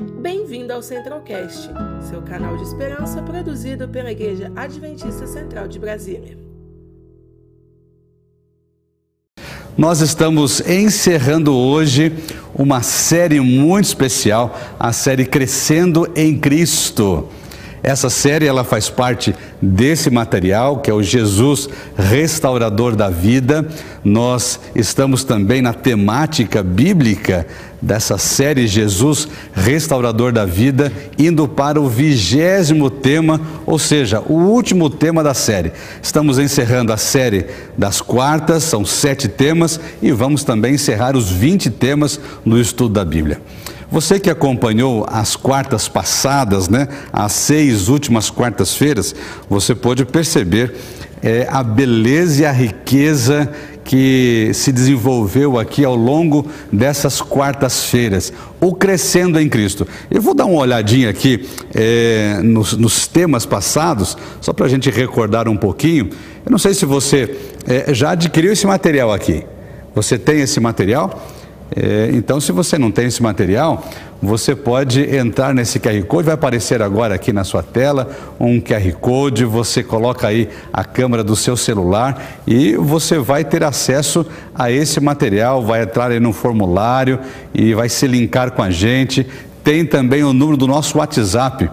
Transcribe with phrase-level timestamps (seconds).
[0.00, 1.68] Bem-vindo ao Centralcast,
[2.08, 6.38] seu canal de esperança produzido pela Igreja Adventista Central de Brasília.
[9.76, 12.14] Nós estamos encerrando hoje
[12.54, 17.28] uma série muito especial, a série Crescendo em Cristo.
[17.82, 23.66] Essa série ela faz parte desse material que é o Jesus restaurador da vida.
[24.04, 27.46] Nós estamos também na temática bíblica
[27.80, 34.90] dessa série Jesus restaurador da vida, indo para o vigésimo tema, ou seja, o último
[34.90, 35.72] tema da série.
[36.02, 41.70] Estamos encerrando a série das quartas, são sete temas, e vamos também encerrar os 20
[41.70, 43.40] temas no estudo da Bíblia.
[43.90, 49.14] Você que acompanhou as quartas passadas, né, as seis últimas quartas-feiras,
[49.48, 50.76] você pôde perceber
[51.20, 53.50] é, a beleza e a riqueza
[53.90, 59.84] que se desenvolveu aqui ao longo dessas quartas-feiras, o crescendo em Cristo.
[60.08, 64.88] Eu vou dar uma olhadinha aqui é, nos, nos, temas passados, só para a gente
[64.90, 66.08] recordar um pouquinho.
[66.46, 69.44] Eu não sei se você é, já adquiriu esse material aqui.
[69.92, 71.26] Você tem esse material?
[71.74, 73.84] É, então, se você não tem esse material,
[74.20, 78.92] você pode entrar nesse QR Code, vai aparecer agora aqui na sua tela um QR
[79.00, 84.70] Code, você coloca aí a câmera do seu celular e você vai ter acesso a
[84.70, 87.20] esse material, vai entrar aí no formulário
[87.54, 89.26] e vai se linkar com a gente.
[89.62, 91.70] Tem também o número do nosso WhatsApp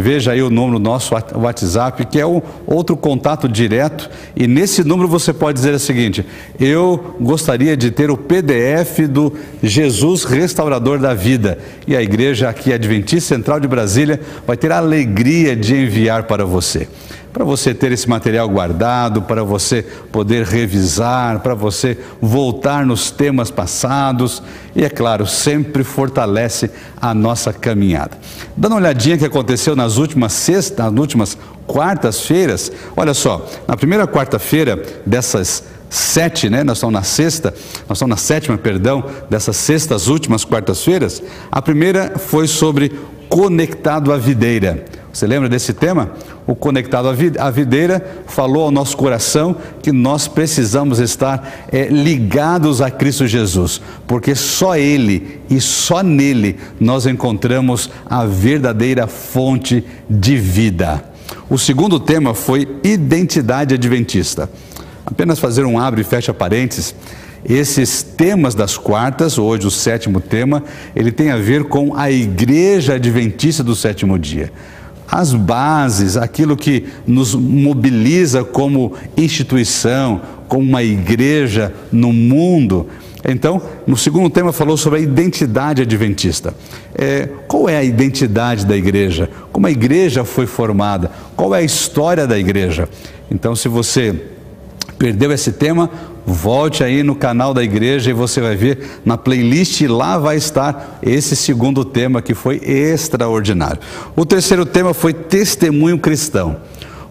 [0.00, 4.84] Veja aí o número do nosso WhatsApp, que é o outro contato direto, e nesse
[4.84, 6.24] número você pode dizer o seguinte:
[6.60, 11.58] eu gostaria de ter o PDF do Jesus Restaurador da Vida.
[11.84, 16.44] E a igreja aqui Adventista Central de Brasília vai ter a alegria de enviar para
[16.44, 16.86] você
[17.32, 23.50] para você ter esse material guardado, para você poder revisar, para você voltar nos temas
[23.50, 24.42] passados
[24.74, 26.70] e, é claro, sempre fortalece
[27.00, 28.16] a nossa caminhada.
[28.56, 34.06] Dando uma olhadinha que aconteceu nas últimas sextas, nas últimas quartas-feiras, olha só, na primeira
[34.06, 36.62] quarta-feira dessas sete, né?
[36.62, 37.54] Nós estamos na sexta,
[37.88, 41.22] nós estamos na sétima, perdão, dessas sextas últimas quartas-feiras.
[41.50, 42.92] A primeira foi sobre
[43.28, 44.84] conectado à videira.
[45.12, 46.10] Você lembra desse tema?
[46.48, 52.90] O conectado à videira falou ao nosso coração que nós precisamos estar é, ligados a
[52.90, 61.04] Cristo Jesus, porque só Ele e só nele nós encontramos a verdadeira fonte de vida.
[61.50, 64.48] O segundo tema foi identidade adventista.
[65.04, 66.94] Apenas fazer um abre e fecha parênteses.
[67.44, 70.64] Esses temas das quartas, hoje o sétimo tema,
[70.96, 74.50] ele tem a ver com a igreja adventista do sétimo dia
[75.10, 82.86] as bases, aquilo que nos mobiliza como instituição, como uma igreja no mundo.
[83.26, 86.54] Então, no segundo tema falou sobre a identidade adventista.
[86.94, 89.28] É, qual é a identidade da igreja?
[89.50, 91.10] Como a igreja foi formada?
[91.34, 92.88] Qual é a história da igreja?
[93.30, 94.14] Então, se você
[94.98, 95.88] perdeu esse tema,
[96.26, 100.98] volte aí no canal da igreja e você vai ver na playlist lá vai estar
[101.02, 103.80] esse segundo tema que foi extraordinário.
[104.16, 106.56] O terceiro tema foi testemunho cristão.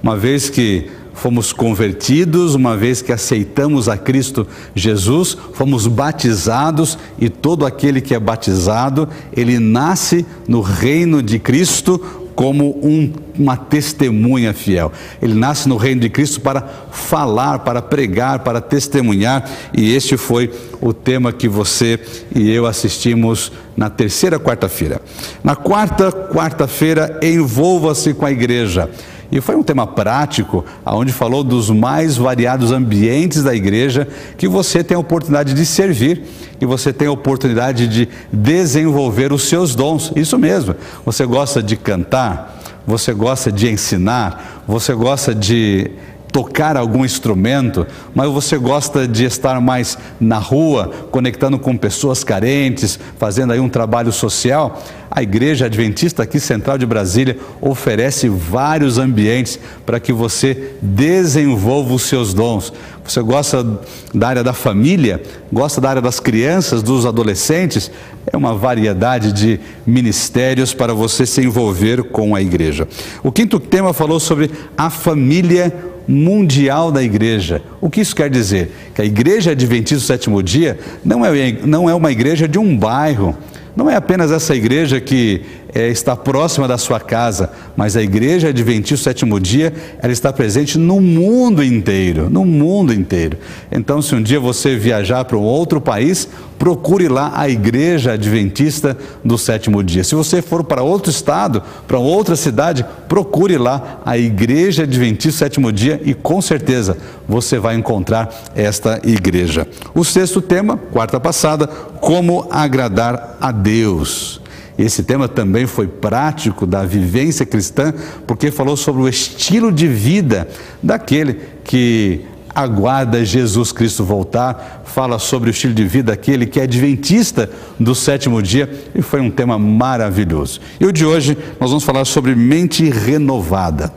[0.03, 4.45] Uma vez que fomos convertidos, uma vez que aceitamos a Cristo
[4.75, 12.26] Jesus, fomos batizados e todo aquele que é batizado, ele nasce no reino de Cristo
[12.37, 14.91] como um, uma testemunha fiel.
[15.19, 16.61] Ele nasce no reino de Cristo para
[16.91, 21.99] falar, para pregar, para testemunhar, e este foi o tema que você
[22.35, 25.01] e eu assistimos na terceira quarta-feira.
[25.43, 28.87] Na quarta quarta-feira, envolva-se com a igreja.
[29.31, 34.07] E foi um tema prático, onde falou dos mais variados ambientes da igreja
[34.37, 36.23] que você tem a oportunidade de servir
[36.61, 40.11] e você tem a oportunidade de desenvolver os seus dons.
[40.15, 40.75] Isso mesmo.
[41.05, 45.91] Você gosta de cantar, você gosta de ensinar, você gosta de
[46.37, 52.99] tocar algum instrumento, mas você gosta de estar mais na rua, conectando com pessoas carentes,
[53.17, 59.59] fazendo aí um trabalho social, a Igreja Adventista aqui Central de Brasília oferece vários ambientes
[59.83, 62.71] para que você desenvolva os seus dons.
[63.03, 63.65] Você gosta
[64.13, 65.19] da área da família,
[65.51, 67.89] gosta da área das crianças, dos adolescentes,
[68.31, 72.87] é uma variedade de ministérios para você se envolver com a igreja.
[73.23, 77.61] O quinto tema falou sobre a família mundial da igreja.
[77.81, 78.71] O que isso quer dizer?
[78.95, 82.77] Que a igreja adventista do sétimo dia não é, não é uma igreja de um
[82.77, 83.35] bairro,
[83.75, 85.41] não é apenas essa igreja que
[85.77, 89.71] é, está próxima da sua casa, mas a igreja adventista o sétimo dia,
[90.01, 93.37] ela está presente no mundo inteiro, no mundo inteiro.
[93.71, 96.27] Então, se um dia você viajar para um outro país,
[96.57, 100.03] procure lá a igreja adventista do sétimo dia.
[100.03, 105.37] Se você for para outro estado, para outra cidade, procure lá a igreja adventista do
[105.37, 106.97] sétimo dia e com certeza
[107.27, 109.67] você vai encontrar esta igreja.
[109.93, 114.41] O sexto tema, quarta passada, como agradar a Deus.
[114.77, 117.93] Esse tema também foi prático da vivência cristã,
[118.27, 120.47] porque falou sobre o estilo de vida
[120.83, 126.63] daquele que aguarda Jesus Cristo voltar, fala sobre o estilo de vida daquele que é
[126.63, 130.59] adventista do sétimo dia e foi um tema maravilhoso.
[130.79, 133.93] E o de hoje nós vamos falar sobre mente renovada.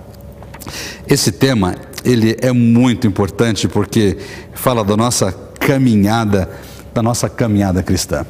[1.09, 1.75] Esse tema
[2.05, 4.19] ele é muito importante porque
[4.53, 6.51] fala da nossa caminhada,
[6.93, 8.27] da nossa caminhada cristã.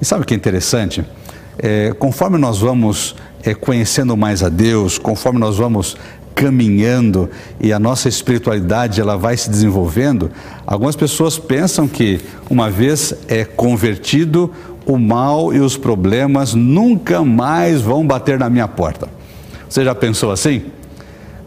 [0.00, 1.04] E sabe o que é interessante?
[1.58, 5.96] É, conforme nós vamos é, conhecendo mais a Deus, conforme nós vamos
[6.34, 10.30] caminhando e a nossa espiritualidade ela vai se desenvolvendo,
[10.66, 12.20] algumas pessoas pensam que
[12.50, 14.52] uma vez é convertido,
[14.84, 19.08] o mal e os problemas nunca mais vão bater na minha porta.
[19.68, 20.62] Você já pensou assim?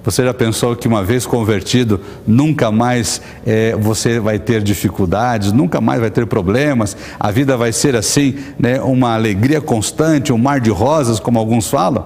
[0.04, 5.82] Você já pensou que uma vez convertido, nunca mais é, você vai ter dificuldades, nunca
[5.82, 10.62] mais vai ter problemas, a vida vai ser assim, né, uma alegria constante, um mar
[10.62, 12.06] de rosas, como alguns falam?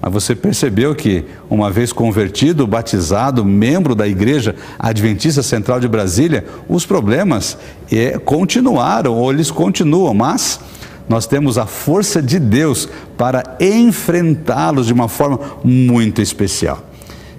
[0.00, 6.44] Mas você percebeu que, uma vez convertido, batizado, membro da Igreja Adventista Central de Brasília,
[6.68, 7.56] os problemas
[7.90, 10.60] é, continuaram, ou eles continuam, mas
[11.08, 16.87] nós temos a força de Deus para enfrentá-los de uma forma muito especial.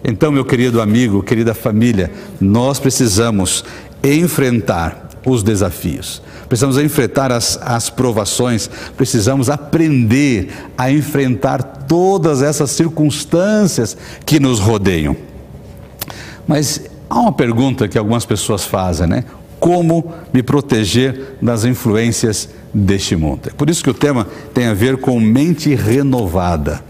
[0.04, 3.64] Então, meu querido amigo, querida família, nós precisamos
[4.04, 13.98] enfrentar os desafios, precisamos enfrentar as, as provações, precisamos aprender a enfrentar todas essas circunstâncias
[14.26, 15.16] que nos rodeiam.
[16.48, 19.26] Mas há uma pergunta que algumas pessoas fazem, né?
[19.60, 23.50] Como me proteger das influências deste mundo?
[23.50, 26.82] É por isso que o tema tem a ver com mente renovada.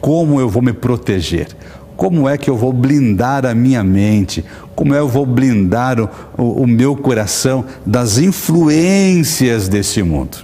[0.00, 1.48] Como eu vou me proteger?
[1.96, 4.44] Como é que eu vou blindar a minha mente?
[4.74, 10.38] Como é que eu vou blindar o, o, o meu coração das influências desse mundo?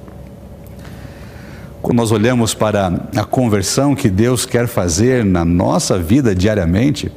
[1.82, 7.10] Quando nós olhamos para a conversão que Deus quer fazer na nossa vida diariamente,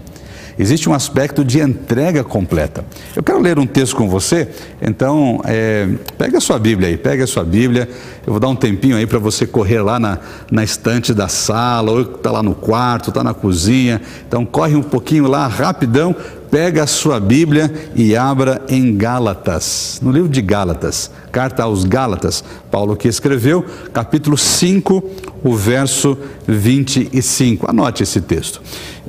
[0.58, 2.86] existe um aspecto de entrega completa.
[3.16, 4.48] Eu quero ler um texto com você,
[4.82, 7.90] então é, pega a sua Bíblia aí, pega a sua Bíblia,
[8.26, 10.20] eu vou dar um tempinho aí para você correr lá na,
[10.52, 14.84] na estante da sala, ou está lá no quarto, está na cozinha, então corre um
[14.84, 16.16] pouquinho lá, rapidão,
[16.54, 22.44] pega a sua Bíblia e abra em Gálatas, no livro de Gálatas, carta aos Gálatas,
[22.70, 25.04] Paulo que escreveu, capítulo 5,
[25.44, 26.16] o verso
[26.48, 27.68] 25.
[27.68, 28.62] Anote esse texto.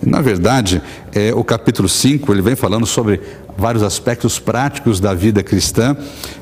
[0.07, 0.83] Na verdade,
[1.15, 3.21] é, o capítulo 5, ele vem falando sobre
[3.57, 5.97] vários aspectos práticos da vida cristã.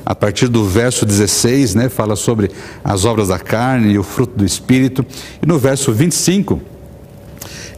[0.05, 2.51] A partir do verso 16, né, fala sobre
[2.83, 5.05] as obras da carne e o fruto do espírito.
[5.41, 6.61] E no verso 25,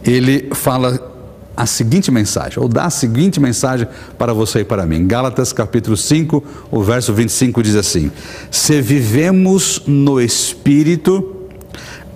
[0.04, 1.14] ele fala
[1.56, 3.88] a seguinte mensagem, ou dá a seguinte mensagem
[4.18, 5.06] para você e para mim.
[5.06, 8.10] Gálatas capítulo 5, o verso 25 diz assim:
[8.50, 11.48] Se vivemos no Espírito,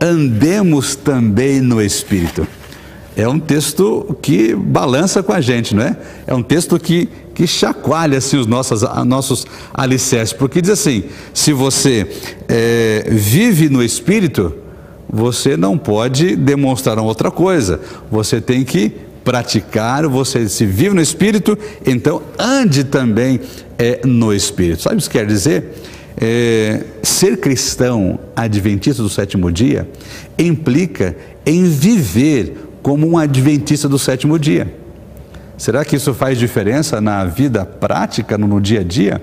[0.00, 2.46] andemos também no Espírito.
[3.16, 5.96] É um texto que balança com a gente, não é?
[6.26, 11.04] É um texto que, que chacoalha assim, os nossos, nossos alicerces, porque diz assim:
[11.34, 12.06] se você
[12.48, 14.54] é, vive no Espírito,
[15.08, 18.92] você não pode demonstrar outra coisa, você tem que
[19.24, 23.40] praticar, você se vive no Espírito, então ande também
[23.76, 24.82] é, no Espírito.
[24.82, 25.74] Sabe o que quer dizer?
[26.16, 29.88] É, ser cristão adventista do sétimo dia
[30.38, 34.74] implica em viver como um adventista do sétimo dia.
[35.56, 39.22] Será que isso faz diferença na vida prática, no, dia a dia?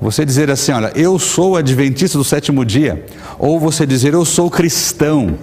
[0.00, 3.04] Você dizer assim, olha, eu sou adventista do sétimo dia,
[3.38, 5.38] ou você dizer eu sou cristão.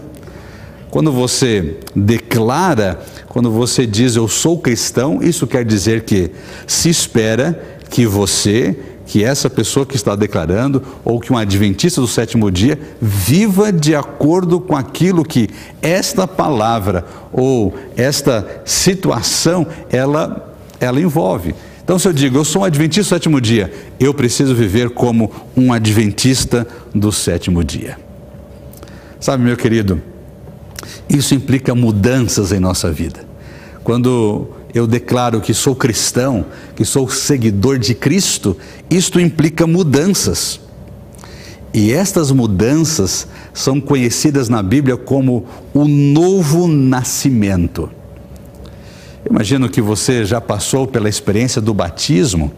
[0.89, 2.99] Quando você declara
[3.37, 6.31] quando você diz eu sou cristão, isso quer dizer que
[6.65, 8.75] se espera que você,
[9.07, 13.95] que essa pessoa que está declarando, ou que um adventista do sétimo dia, viva de
[13.95, 15.49] acordo com aquilo que
[15.81, 21.55] esta palavra ou esta situação ela, ela envolve.
[21.81, 25.31] Então, se eu digo, eu sou um adventista do sétimo dia, eu preciso viver como
[25.55, 27.97] um adventista do sétimo dia.
[29.21, 30.01] Sabe, meu querido,
[31.07, 33.21] isso implica mudanças em nossa vida.
[33.85, 38.55] Quando eu declaro que sou cristão, que sou seguidor de Cristo,
[38.89, 40.59] isto implica mudanças.
[41.73, 47.89] E estas mudanças são conhecidas na Bíblia como o novo nascimento.
[49.29, 52.51] Imagino que você já passou pela experiência do batismo.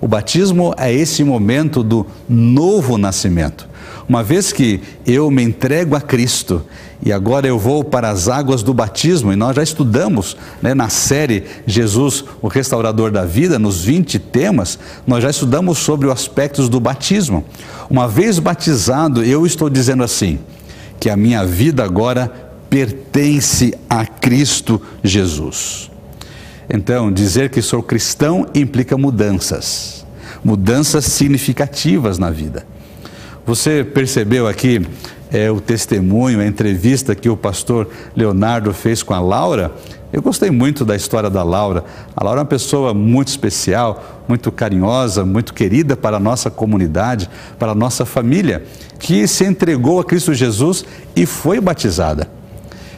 [0.00, 3.68] O batismo é esse momento do novo nascimento.
[4.08, 6.64] Uma vez que eu me entrego a Cristo
[7.04, 10.88] e agora eu vou para as águas do batismo, e nós já estudamos né, na
[10.88, 16.68] série Jesus, o restaurador da vida, nos 20 temas, nós já estudamos sobre os aspectos
[16.68, 17.44] do batismo.
[17.88, 20.40] Uma vez batizado, eu estou dizendo assim,
[20.98, 22.32] que a minha vida agora
[22.68, 25.90] pertence a Cristo Jesus.
[26.68, 30.04] Então, dizer que sou cristão implica mudanças,
[30.44, 32.66] mudanças significativas na vida.
[33.46, 34.86] Você percebeu aqui
[35.32, 39.72] é, o testemunho, a entrevista que o pastor Leonardo fez com a Laura?
[40.10, 41.84] Eu gostei muito da história da Laura.
[42.16, 47.28] A Laura é uma pessoa muito especial, muito carinhosa, muito querida para a nossa comunidade,
[47.58, 48.64] para a nossa família,
[48.98, 52.26] que se entregou a Cristo Jesus e foi batizada.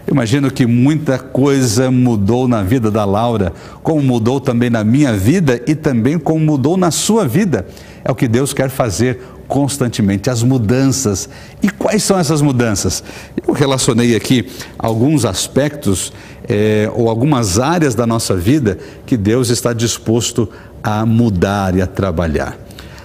[0.08, 5.60] Imagino que muita coisa mudou na vida da Laura, como mudou também na minha vida
[5.66, 7.66] e também como mudou na sua vida.
[8.04, 9.20] É o que Deus quer fazer
[9.50, 11.28] constantemente, as mudanças.
[11.60, 13.02] E quais são essas mudanças?
[13.46, 16.12] Eu relacionei aqui alguns aspectos
[16.48, 20.48] é, ou algumas áreas da nossa vida que Deus está disposto
[20.82, 22.56] a mudar e a trabalhar.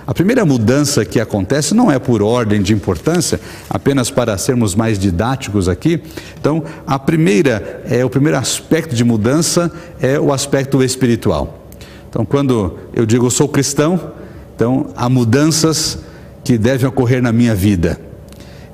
[0.06, 5.00] A primeira mudança que acontece não é por ordem de importância, apenas para sermos mais
[5.00, 6.00] didáticos aqui.
[6.40, 11.66] Então, a primeira, é o primeiro aspecto de mudança é o aspecto espiritual.
[12.08, 14.12] Então, quando eu digo sou cristão,
[14.56, 16.04] então há mudanças
[16.46, 18.00] que devem ocorrer na minha vida.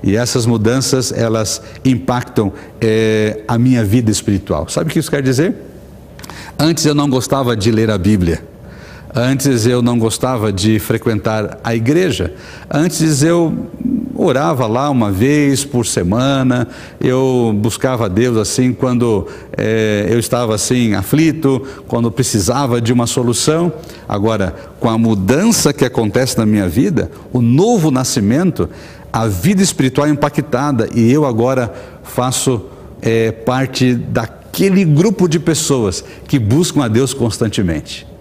[0.03, 2.51] E essas mudanças, elas impactam
[2.81, 4.67] é, a minha vida espiritual.
[4.67, 5.55] Sabe o que isso quer dizer?
[6.59, 8.43] Antes eu não gostava de ler a Bíblia.
[9.15, 12.33] Antes eu não gostava de frequentar a igreja.
[12.69, 13.67] Antes eu
[14.15, 16.67] orava lá uma vez por semana.
[16.99, 19.27] Eu buscava Deus assim quando
[19.57, 23.71] é, eu estava assim aflito, quando precisava de uma solução.
[24.07, 28.69] Agora, com a mudança que acontece na minha vida, o novo nascimento,
[29.11, 32.65] a vida espiritual é impactada e eu agora faço
[33.01, 38.11] é, parte daquele grupo de pessoas que buscam a Deus constantemente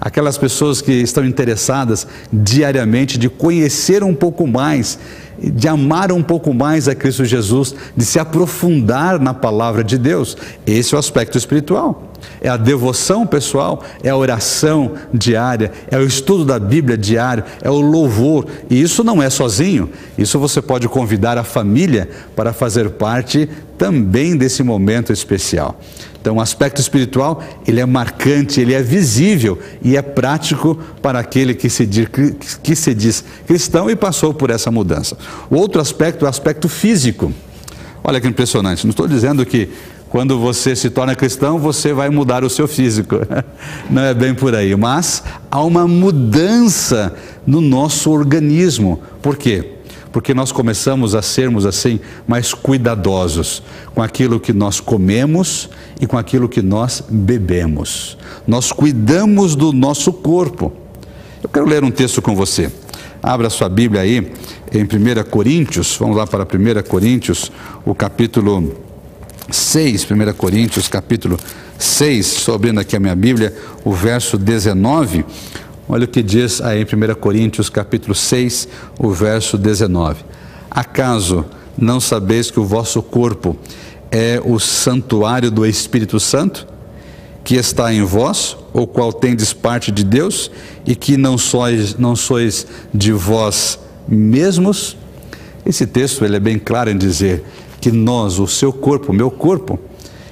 [0.00, 4.98] aquelas pessoas que estão interessadas diariamente de conhecer um pouco mais,
[5.40, 10.36] de amar um pouco mais a Cristo Jesus, de se aprofundar na palavra de Deus.
[10.66, 12.04] Esse é o aspecto espiritual.
[12.40, 17.70] É a devoção pessoal, é a oração diária, é o estudo da Bíblia diário, é
[17.70, 18.46] o louvor.
[18.68, 24.36] E isso não é sozinho, isso você pode convidar a família para fazer parte também
[24.36, 25.78] desse momento especial.
[26.20, 31.54] Então, o aspecto espiritual, ele é marcante, ele é visível e é prático para aquele
[31.54, 32.08] que se, diz,
[32.62, 35.16] que se diz cristão e passou por essa mudança.
[35.48, 37.32] O outro aspecto é o aspecto físico.
[38.02, 39.68] Olha que impressionante, não estou dizendo que
[40.08, 43.16] quando você se torna cristão, você vai mudar o seu físico.
[43.90, 47.14] Não é bem por aí, mas há uma mudança
[47.46, 49.02] no nosso organismo.
[49.20, 49.77] Por quê?
[50.12, 53.62] Porque nós começamos a sermos assim mais cuidadosos
[53.94, 55.68] com aquilo que nós comemos
[56.00, 58.16] e com aquilo que nós bebemos.
[58.46, 60.72] Nós cuidamos do nosso corpo.
[61.42, 62.70] Eu quero ler um texto com você.
[63.22, 64.32] Abra sua Bíblia aí
[64.72, 67.50] em 1 Coríntios, vamos lá para 1 Coríntios,
[67.84, 68.74] o capítulo
[69.50, 71.38] 6, 1 Coríntios, capítulo
[71.78, 75.24] 6, estou abrindo aqui a minha Bíblia, o verso 19.
[75.90, 78.68] Olha o que diz aí em 1 Coríntios capítulo 6,
[78.98, 80.22] o verso 19.
[80.70, 81.46] Acaso
[81.78, 83.56] não sabeis que o vosso corpo
[84.10, 86.66] é o santuário do Espírito Santo,
[87.42, 90.50] que está em vós, o qual tendes parte de Deus,
[90.84, 94.94] e que não sois, não sois de vós mesmos?
[95.64, 97.42] Esse texto ele é bem claro em dizer
[97.80, 99.80] que nós, o seu corpo, o meu corpo,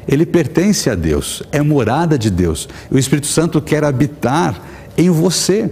[0.07, 2.69] ele pertence a Deus, é morada de Deus.
[2.91, 5.71] O Espírito Santo quer habitar em você.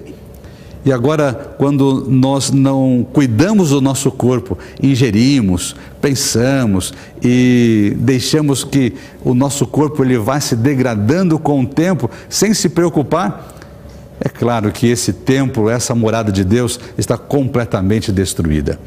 [0.84, 8.92] E agora, quando nós não cuidamos do nosso corpo, ingerimos, pensamos e deixamos que
[9.24, 13.54] o nosso corpo ele vá se degradando com o tempo, sem se preocupar,
[14.20, 18.78] é claro que esse templo, essa morada de Deus está completamente destruída.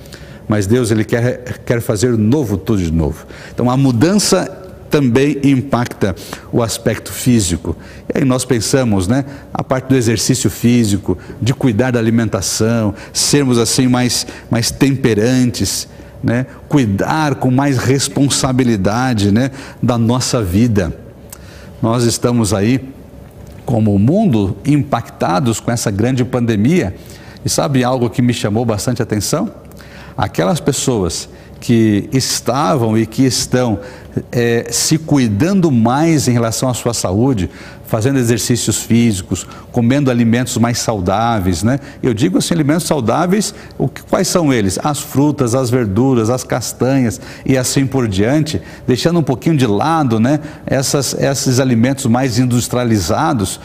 [0.48, 3.26] Mas Deus ele quer, quer fazer novo tudo de novo.
[3.54, 6.16] Então a mudança também impacta
[6.52, 7.76] o aspecto físico.
[8.14, 13.58] E aí nós pensamos, né, a parte do exercício físico, de cuidar da alimentação, sermos
[13.58, 15.88] assim mais, mais temperantes,
[16.24, 19.52] né, cuidar com mais responsabilidade, né,
[19.82, 20.96] da nossa vida.
[21.82, 22.82] Nós estamos aí
[23.66, 26.96] como o mundo impactados com essa grande pandemia.
[27.44, 29.52] E sabe algo que me chamou bastante atenção?
[30.18, 31.30] aquelas pessoas
[31.60, 33.80] que estavam e que estão
[34.32, 37.50] é, se cuidando mais em relação à sua saúde,
[37.86, 41.80] fazendo exercícios físicos, comendo alimentos mais saudáveis, né?
[42.04, 44.78] Eu digo assim, alimentos saudáveis, o que, quais são eles?
[44.84, 50.20] As frutas, as verduras, as castanhas e assim por diante, deixando um pouquinho de lado,
[50.20, 50.40] né?
[50.66, 53.60] Essas, esses alimentos mais industrializados.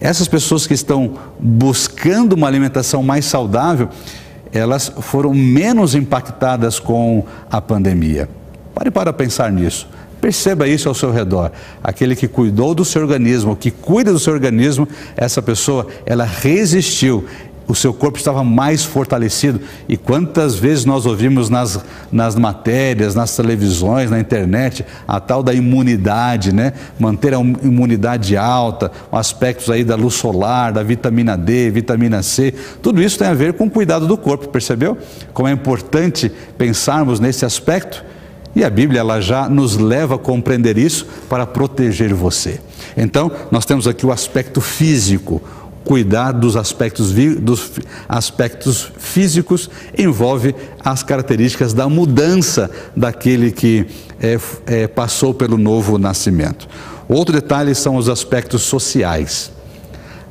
[0.00, 3.88] Essas pessoas que estão buscando uma alimentação mais saudável,
[4.52, 8.28] elas foram menos impactadas com a pandemia.
[8.74, 9.88] Pare para pensar nisso.
[10.20, 11.52] Perceba isso ao seu redor.
[11.82, 17.26] Aquele que cuidou do seu organismo, que cuida do seu organismo, essa pessoa, ela resistiu
[17.68, 19.60] o seu corpo estava mais fortalecido.
[19.88, 21.78] E quantas vezes nós ouvimos nas,
[22.12, 26.72] nas matérias, nas televisões, na internet, a tal da imunidade, né?
[26.98, 33.02] Manter a imunidade alta, aspectos aí da luz solar, da vitamina D, vitamina C, tudo
[33.02, 34.96] isso tem a ver com o cuidado do corpo, percebeu?
[35.32, 38.04] Como é importante pensarmos nesse aspecto.
[38.54, 42.58] E a Bíblia ela já nos leva a compreender isso para proteger você.
[42.96, 45.42] Então, nós temos aqui o aspecto físico,
[45.86, 47.70] cuidar dos aspectos, dos
[48.08, 50.52] aspectos físicos envolve
[50.84, 53.86] as características da mudança daquele que
[54.20, 56.68] é, é, passou pelo novo nascimento.
[57.08, 59.52] Outro detalhe são os aspectos sociais.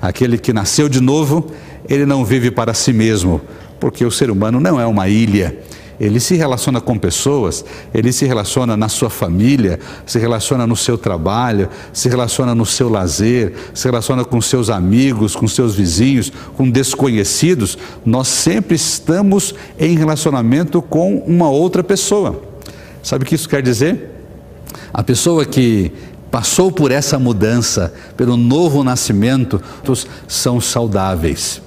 [0.01, 1.49] Aquele que nasceu de novo,
[1.87, 3.39] ele não vive para si mesmo,
[3.79, 5.57] porque o ser humano não é uma ilha
[5.99, 10.97] ele se relaciona com pessoas, ele se relaciona na sua família, se relaciona no seu
[10.97, 16.69] trabalho, se relaciona no seu lazer, se relaciona com seus amigos, com seus vizinhos, com
[16.69, 17.77] desconhecidos.
[18.05, 22.41] Nós sempre estamos em relacionamento com uma outra pessoa.
[23.01, 24.11] Sabe o que isso quer dizer?
[24.93, 25.91] A pessoa que
[26.29, 29.61] passou por essa mudança, pelo novo nascimento,
[30.27, 31.64] são saudáveis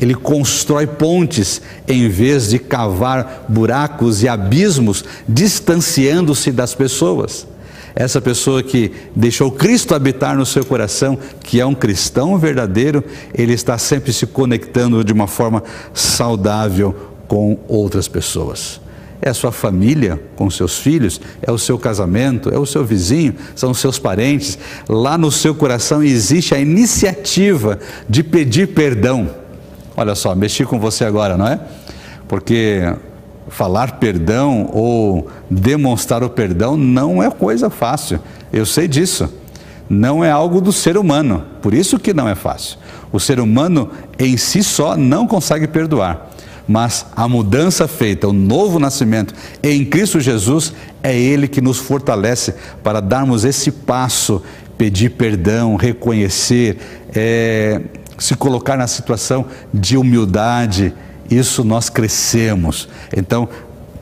[0.00, 7.46] ele constrói pontes em vez de cavar buracos e abismos, distanciando-se das pessoas.
[7.94, 13.52] Essa pessoa que deixou Cristo habitar no seu coração, que é um cristão verdadeiro, ele
[13.52, 16.94] está sempre se conectando de uma forma saudável
[17.28, 18.80] com outras pessoas.
[19.20, 23.34] É a sua família com seus filhos, é o seu casamento, é o seu vizinho,
[23.54, 24.58] são os seus parentes.
[24.88, 27.78] Lá no seu coração existe a iniciativa
[28.08, 29.41] de pedir perdão
[29.96, 31.60] Olha só, mexi com você agora, não é?
[32.26, 32.94] Porque
[33.48, 38.20] falar perdão ou demonstrar o perdão não é coisa fácil.
[38.52, 39.32] Eu sei disso.
[39.88, 41.44] Não é algo do ser humano.
[41.60, 42.78] Por isso que não é fácil.
[43.12, 46.30] O ser humano em si só não consegue perdoar.
[46.66, 52.54] Mas a mudança feita, o novo nascimento em Cristo Jesus, é Ele que nos fortalece
[52.82, 54.42] para darmos esse passo,
[54.78, 56.78] pedir perdão, reconhecer,
[57.14, 57.80] é,
[58.22, 60.94] se colocar na situação de humildade,
[61.28, 62.88] isso nós crescemos.
[63.16, 63.48] Então,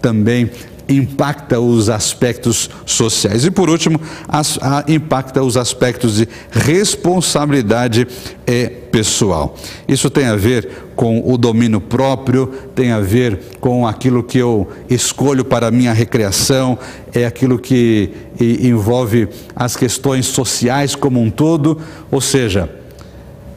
[0.00, 0.50] também
[0.88, 3.44] impacta os aspectos sociais.
[3.44, 8.06] E por último, as, a, impacta os aspectos de responsabilidade
[8.46, 9.56] é, pessoal.
[9.87, 14.68] Isso tem a ver com o domínio próprio, tem a ver com aquilo que eu
[14.88, 16.76] escolho para a minha recreação,
[17.14, 21.80] é aquilo que e, envolve as questões sociais como um todo,
[22.11, 22.79] ou seja,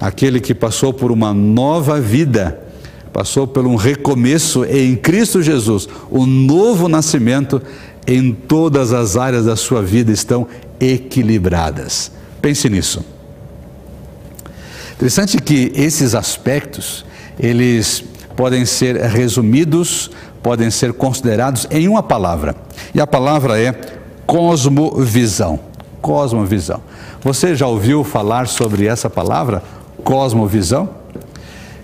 [0.03, 2.59] aquele que passou por uma nova vida,
[3.13, 7.61] passou por um recomeço em Cristo Jesus, o novo nascimento
[8.05, 10.45] em todas as áreas da sua vida estão
[10.77, 12.11] equilibradas.
[12.41, 13.01] Pense nisso.
[14.91, 17.05] Interessante que esses aspectos,
[17.39, 18.03] eles
[18.35, 20.11] podem ser resumidos,
[20.41, 22.57] podem ser considerados em uma palavra.
[22.93, 23.71] E a palavra é
[24.25, 25.61] cosmovisão.
[26.01, 26.81] Cosmovisão.
[27.21, 29.63] Você já ouviu falar sobre essa palavra?
[30.03, 30.89] Cosmovisão.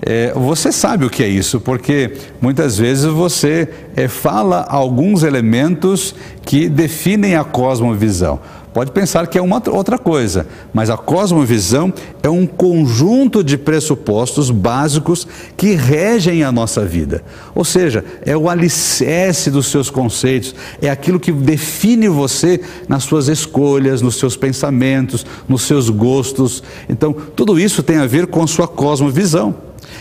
[0.05, 6.15] É, você sabe o que é isso, porque muitas vezes você é, fala alguns elementos
[6.45, 8.39] que definem a cosmovisão.
[8.73, 14.51] Pode pensar que é uma outra coisa, mas a cosmovisão é um conjunto de pressupostos
[14.51, 15.27] básicos
[15.57, 17.23] que regem a nossa vida.
[17.55, 23.27] Ou seja, é o alicerce dos seus conceitos, é aquilo que define você nas suas
[23.27, 26.61] escolhas, nos seus pensamentos, nos seus gostos.
[26.87, 29.55] Então, tudo isso tem a ver com a sua cosmovisão.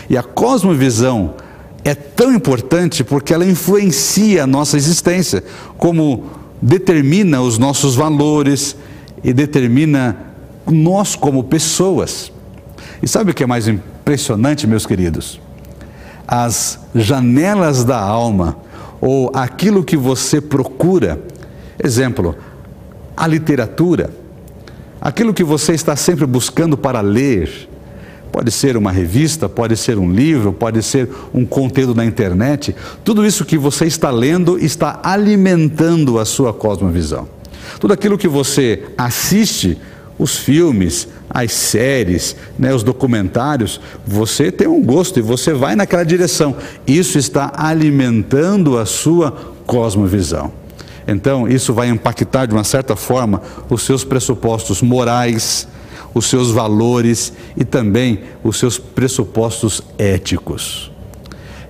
[0.07, 1.33] E a cosmovisão
[1.83, 5.43] é tão importante porque ela influencia a nossa existência,
[5.77, 8.75] como determina os nossos valores
[9.23, 10.17] e determina
[10.67, 12.31] nós como pessoas.
[13.01, 15.39] E sabe o que é mais impressionante, meus queridos?
[16.27, 18.57] As janelas da alma,
[19.01, 21.21] ou aquilo que você procura,
[21.81, 22.35] exemplo,
[23.15, 24.09] a literatura,
[24.99, 27.68] aquilo que você está sempre buscando para ler,
[28.31, 32.75] Pode ser uma revista, pode ser um livro, pode ser um conteúdo na internet.
[33.03, 37.27] Tudo isso que você está lendo está alimentando a sua cosmovisão.
[37.79, 39.77] Tudo aquilo que você assiste,
[40.17, 46.03] os filmes, as séries, né, os documentários, você tem um gosto e você vai naquela
[46.03, 46.55] direção.
[46.85, 49.31] Isso está alimentando a sua
[49.65, 50.51] cosmovisão.
[51.07, 55.67] Então, isso vai impactar de uma certa forma os seus pressupostos morais,
[56.13, 60.91] os seus valores e também os seus pressupostos éticos.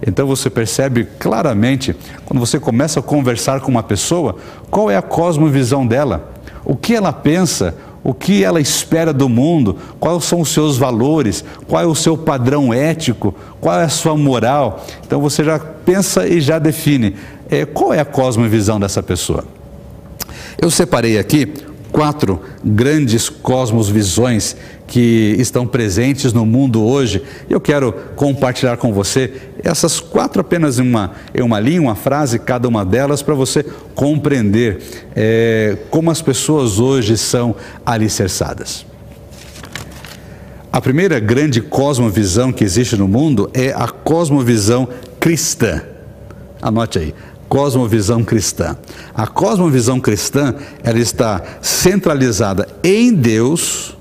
[0.05, 4.37] Então você percebe claramente, quando você começa a conversar com uma pessoa,
[4.69, 6.31] qual é a cosmovisão dela,
[6.63, 11.43] o que ela pensa, o que ela espera do mundo, quais são os seus valores,
[11.67, 14.85] qual é o seu padrão ético, qual é a sua moral.
[15.05, 17.15] Então você já pensa e já define
[17.49, 19.43] é, qual é a cosmovisão dessa pessoa.
[20.61, 21.53] Eu separei aqui
[21.99, 24.55] quatro grandes cosmosvisões
[24.87, 27.21] que estão presentes no mundo hoje.
[27.49, 32.39] Eu quero compartilhar com você essas quatro apenas em uma, em uma linha, uma frase,
[32.39, 34.79] cada uma delas, para você compreender
[35.13, 37.53] é, como as pessoas hoje são
[37.85, 38.85] alicerçadas.
[40.71, 44.87] A primeira grande cosmovisão que existe no mundo é a cosmovisão
[45.19, 45.81] cristã.
[46.61, 47.13] Anote aí,
[47.49, 48.77] cosmovisão cristã.
[49.13, 53.97] A cosmovisão cristã, ela está centralizada em Deus,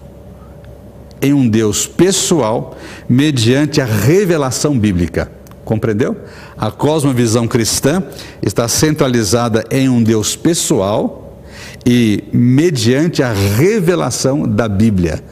[1.21, 2.77] em um Deus pessoal,
[3.09, 5.33] mediante a revelação bíblica.
[5.65, 6.17] Compreendeu?
[6.57, 8.03] A cosmovisão cristã
[8.43, 11.43] está centralizada em um Deus pessoal
[11.85, 15.23] e mediante a revelação da Bíblia.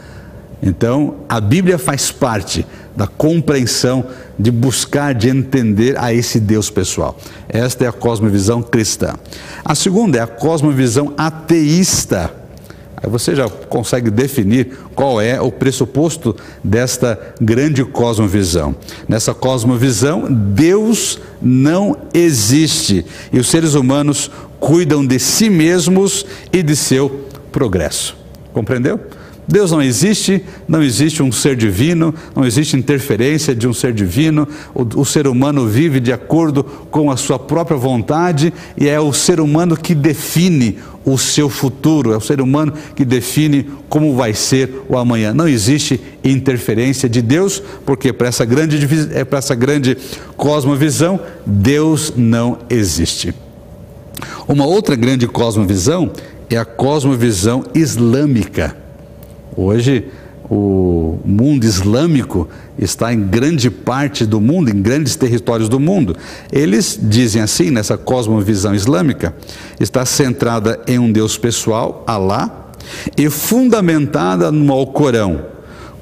[0.62, 2.66] Então, a Bíblia faz parte
[2.97, 4.07] da compreensão,
[4.38, 7.19] de buscar, de entender a esse Deus pessoal.
[7.49, 9.14] Esta é a cosmovisão cristã.
[9.64, 12.33] A segunda é a cosmovisão ateísta.
[12.97, 18.75] Aí você já consegue definir qual é o pressuposto desta grande cosmovisão.
[19.07, 26.75] Nessa cosmovisão, Deus não existe e os seres humanos cuidam de si mesmos e de
[26.75, 28.16] seu progresso.
[28.55, 28.99] Compreendeu?
[29.49, 34.49] Deus não existe, não existe um ser divino, não existe interferência de um ser divino.
[34.75, 39.13] O, o, ser humano vive de acordo com a sua própria vontade e é o
[39.13, 44.35] ser humano que define o seu futuro, é o ser humano que define como vai
[44.35, 45.33] ser o amanhã.
[45.33, 48.77] Não existe interferência de Deus, porque para essa grande,
[49.15, 49.97] é, para essa grande
[50.37, 53.33] cosmovisão, Deus não existe.
[54.49, 56.11] Uma outra grande cosmovisão
[56.51, 58.86] é a cosmovisão islâmica.
[59.57, 60.07] Hoje,
[60.51, 66.16] o mundo islâmico está em grande parte do mundo, em grandes territórios do mundo.
[66.53, 69.35] Eles dizem assim, nessa cosmovisão islâmica,
[69.81, 72.71] está centrada em um Deus pessoal, Alá,
[73.16, 75.40] e fundamentada no Alcorão,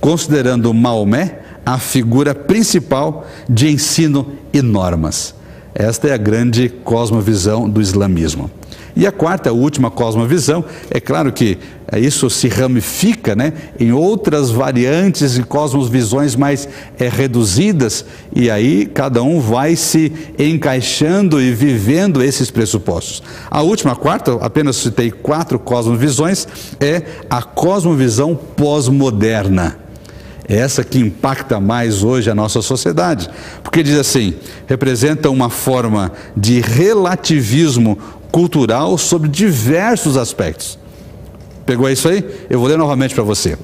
[0.01, 5.35] considerando Maomé a figura principal de ensino e normas.
[5.75, 8.51] Esta é a grande cosmovisão do islamismo.
[8.97, 11.59] E a quarta, a última cosmovisão, é claro que
[11.99, 18.05] isso se ramifica né, em outras variantes e cosmovisões mais é, reduzidas,
[18.35, 23.23] e aí cada um vai se encaixando e vivendo esses pressupostos.
[23.51, 26.47] A última, a quarta, apenas citei quatro cosmovisões,
[26.81, 29.85] é a cosmovisão pós-moderna.
[30.47, 33.31] É essa que impacta mais hoje a nossa sociedade,
[33.63, 34.35] porque diz assim:
[34.67, 37.99] representa uma forma de relativismo
[38.31, 40.79] cultural sobre diversos aspectos.
[41.67, 42.25] Pegou isso aí?
[42.51, 43.57] Eu vou ler novamente para você.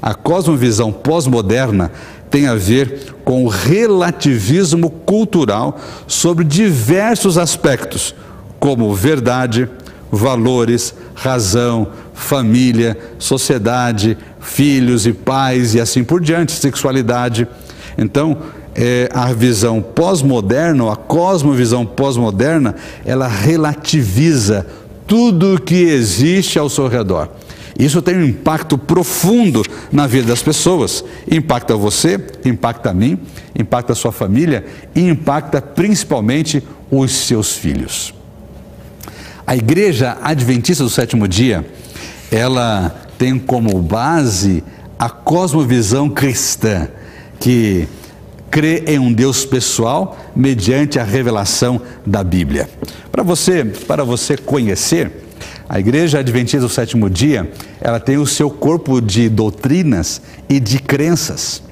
[0.00, 1.90] A cosmovisão pós-moderna
[2.30, 8.14] tem a ver com o relativismo cultural sobre diversos aspectos,
[8.60, 9.68] como verdade,
[10.10, 17.46] valores, razão, família, sociedade, filhos e pais e assim por diante, sexualidade.
[17.96, 18.38] Então,
[18.74, 24.66] é, a visão pós-moderna, a cosmovisão pós-moderna, ela relativiza
[25.06, 27.28] tudo o que existe ao seu redor.
[27.78, 29.62] Isso tem um impacto profundo
[29.92, 31.04] na vida das pessoas.
[31.30, 33.20] Impacta você, impacta a mim,
[33.56, 38.12] impacta a sua família e impacta principalmente os seus filhos.
[39.46, 41.64] A Igreja Adventista do Sétimo Dia,
[42.30, 44.62] ela tem como base
[44.98, 46.88] a cosmovisão cristã,
[47.38, 47.88] que
[48.50, 52.68] crê em um Deus pessoal mediante a revelação da Bíblia.
[53.12, 55.27] Para você, para você conhecer,
[55.68, 57.50] a Igreja Adventista do Sétimo Dia,
[57.80, 61.62] ela tem o seu corpo de doutrinas e de crenças.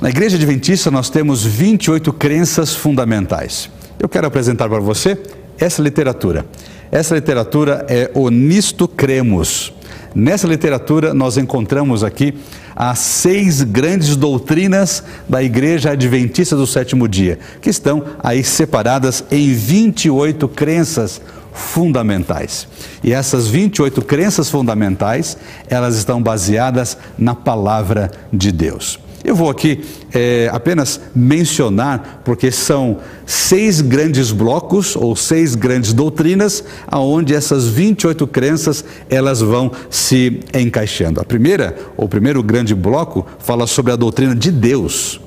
[0.00, 3.70] Na Igreja Adventista nós temos 28 crenças fundamentais.
[4.00, 5.16] Eu quero apresentar para você
[5.56, 6.44] essa literatura.
[6.90, 9.72] Essa literatura é o Nisto Cremos,
[10.14, 12.34] Nessa literatura, nós encontramos aqui
[12.76, 19.52] as seis grandes doutrinas da Igreja Adventista do Sétimo Dia, que estão aí separadas em
[19.52, 21.20] 28 crenças
[21.52, 22.66] fundamentais.
[23.02, 25.36] E essas 28 crenças fundamentais,
[25.68, 28.98] elas estão baseadas na palavra de Deus.
[29.24, 36.64] Eu vou aqui é, apenas mencionar, porque são seis grandes blocos ou seis grandes doutrinas,
[36.88, 41.20] aonde essas 28 crenças elas vão se encaixando.
[41.20, 45.20] A primeira, o primeiro grande bloco, fala sobre a doutrina de Deus.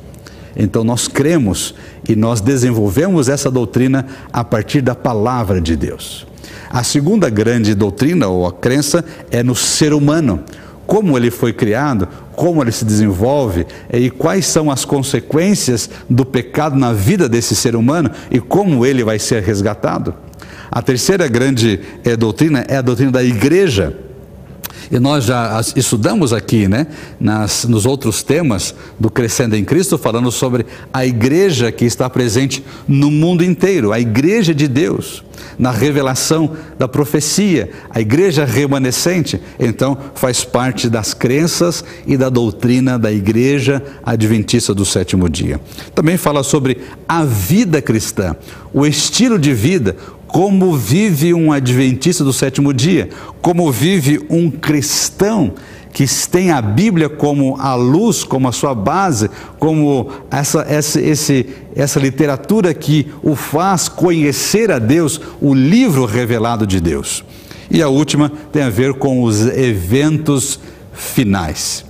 [0.58, 1.74] Então nós cremos
[2.08, 6.26] e nós desenvolvemos essa doutrina a partir da palavra de Deus.
[6.70, 10.44] A segunda grande doutrina ou a crença é no ser humano
[10.86, 16.76] como ele foi criado, como ele se desenvolve e quais são as consequências do pecado
[16.76, 20.14] na vida desse ser humano e como ele vai ser resgatado.
[20.72, 23.96] A terceira grande é, doutrina é a doutrina da igreja.
[24.92, 26.88] E nós já estudamos aqui, né,
[27.20, 32.64] nas, nos outros temas do Crescendo em Cristo, falando sobre a igreja que está presente
[32.88, 35.24] no mundo inteiro, a igreja de Deus,
[35.58, 43.00] na revelação da profecia, a igreja remanescente, então faz parte das crenças e da doutrina
[43.00, 45.60] da igreja adventista do sétimo dia.
[45.94, 48.36] Também fala sobre a vida cristã,
[48.74, 49.96] o estilo de vida,
[50.36, 53.08] como vive um adventista do sétimo dia,
[53.42, 55.54] como vive um cristão
[55.94, 61.46] que tem a Bíblia como a luz, como a sua base, como essa, essa, esse,
[61.74, 67.24] essa literatura que o faz conhecer a Deus, o livro revelado de Deus.
[67.72, 70.60] E a última tem a ver com os eventos
[70.92, 71.86] finais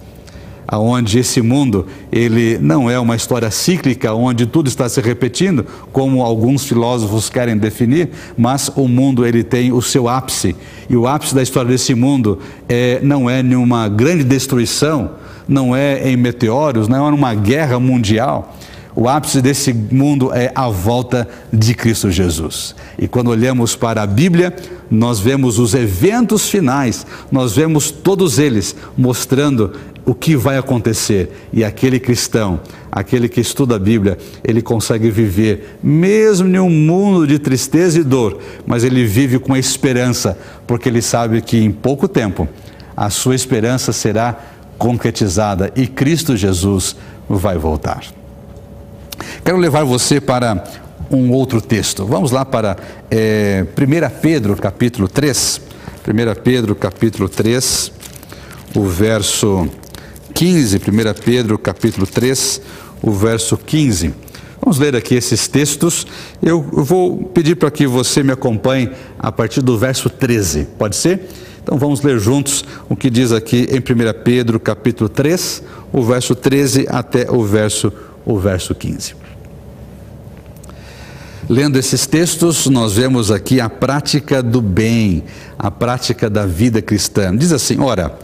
[0.68, 6.24] aonde esse mundo ele não é uma história cíclica onde tudo está se repetindo, como
[6.24, 10.56] alguns filósofos querem definir, mas o mundo ele tem o seu ápice
[10.90, 15.12] e o ápice da história desse mundo é, não é nenhuma grande destruição,
[15.48, 18.56] não é em meteoros, não é numa guerra mundial.
[18.96, 22.74] O ápice desse mundo é a volta de Cristo Jesus.
[22.98, 24.56] E quando olhamos para a Bíblia,
[24.90, 29.74] nós vemos os eventos finais, nós vemos todos eles mostrando
[30.06, 31.32] o que vai acontecer.
[31.52, 32.60] E aquele cristão,
[32.92, 38.04] aquele que estuda a Bíblia, ele consegue viver, mesmo em um mundo de tristeza e
[38.04, 40.38] dor, mas ele vive com esperança,
[40.68, 42.48] porque ele sabe que em pouco tempo
[42.96, 44.38] a sua esperança será
[44.78, 46.96] concretizada e Cristo Jesus
[47.28, 48.02] vai voltar.
[49.44, 50.64] Quero levar você para
[51.10, 52.06] um outro texto.
[52.06, 52.78] Vamos lá para
[53.10, 55.62] é, 1 Pedro, capítulo 3.
[56.08, 57.92] 1 Pedro, capítulo 3,
[58.76, 59.68] o verso
[60.36, 60.82] 15, 1
[61.24, 62.62] Pedro capítulo 3,
[63.02, 64.14] o verso 15.
[64.62, 66.06] Vamos ler aqui esses textos.
[66.44, 70.68] Eu vou pedir para que você me acompanhe a partir do verso 13.
[70.78, 71.30] Pode ser?
[71.64, 76.36] Então vamos ler juntos o que diz aqui em 1 Pedro capítulo 3, o verso
[76.36, 77.94] 13 até o verso,
[78.26, 79.16] o verso 15.
[81.48, 85.24] Lendo esses textos, nós vemos aqui a prática do bem,
[85.58, 87.34] a prática da vida cristã.
[87.38, 88.18] Diz assim: ora,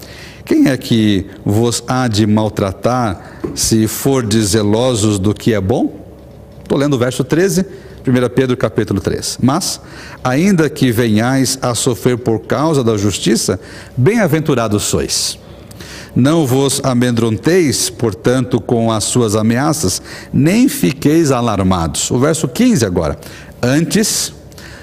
[0.45, 5.99] quem é que vos há de maltratar se fordes zelosos do que é bom?
[6.61, 7.65] Estou lendo o verso 13,
[8.07, 9.39] 1 Pedro capítulo 3.
[9.41, 9.79] Mas,
[10.23, 13.59] ainda que venhais a sofrer por causa da justiça,
[13.95, 15.37] bem-aventurados sois.
[16.15, 20.01] Não vos amedronteis, portanto, com as suas ameaças,
[20.33, 22.11] nem fiqueis alarmados.
[22.11, 23.17] O verso 15 agora.
[23.61, 24.33] Antes,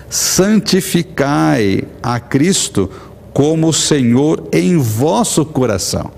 [0.09, 2.91] santificai a Cristo
[3.39, 6.11] como o Senhor em vosso coração,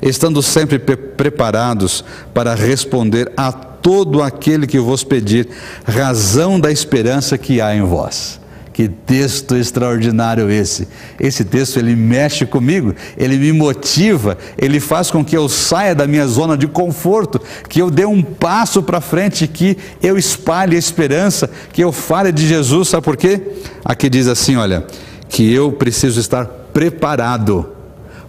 [0.00, 5.46] estando sempre preparados para responder a todo aquele que vos pedir
[5.86, 8.40] razão da esperança que há em vós.
[8.72, 10.88] Que texto extraordinário esse.
[11.20, 16.06] Esse texto ele mexe comigo, ele me motiva, ele faz com que eu saia da
[16.06, 20.78] minha zona de conforto, que eu dê um passo para frente, que eu espalhe a
[20.78, 22.88] esperança, que eu fale de Jesus.
[22.88, 23.38] Sabe por quê?
[23.84, 24.86] Aqui diz assim, olha,
[25.34, 27.68] que eu preciso estar preparado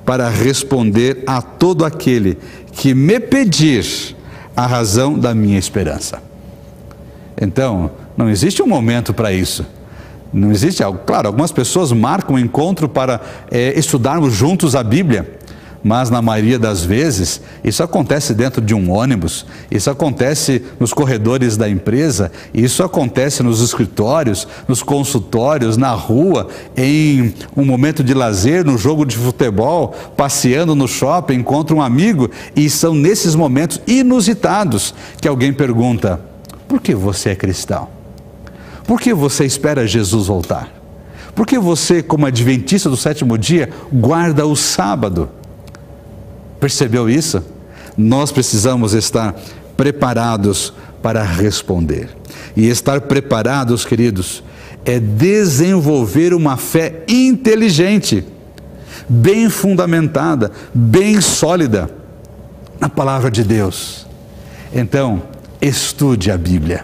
[0.04, 2.36] para responder a todo aquele
[2.72, 4.16] que me pedir
[4.58, 6.20] a razão da minha esperança.
[7.40, 9.64] Então, não existe um momento para isso.
[10.34, 10.98] Não existe algo.
[11.06, 15.38] Claro, algumas pessoas marcam um encontro para é, estudarmos juntos a Bíblia
[15.86, 21.58] mas na maioria das vezes isso acontece dentro de um ônibus, isso acontece nos corredores
[21.58, 28.66] da empresa, isso acontece nos escritórios, nos consultórios, na rua, em um momento de lazer,
[28.66, 34.92] no jogo de futebol, passeando no shopping, encontra um amigo e são nesses momentos inusitados
[35.22, 36.20] que alguém pergunta:
[36.68, 37.90] por que você é cristão?
[38.88, 40.68] Por que você espera Jesus voltar?
[41.36, 45.30] Por que você, como adventista do sétimo dia, guarda o sábado?
[46.66, 47.44] Percebeu isso?
[47.96, 49.36] Nós precisamos estar
[49.78, 52.10] preparados para responder.
[52.58, 54.44] E estar preparados, queridos,
[54.84, 58.26] é desenvolver uma fé inteligente,
[59.08, 61.88] bem fundamentada, bem sólida
[62.80, 64.08] na palavra de Deus.
[64.74, 65.22] Então,
[65.62, 66.84] estude a Bíblia.